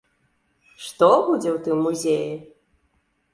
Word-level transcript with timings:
Што 0.85 1.09
будзе 1.27 1.49
ў 1.55 1.57
тым 1.67 1.77
музеі? 1.89 2.33